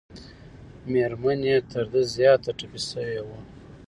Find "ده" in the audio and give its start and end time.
1.91-2.01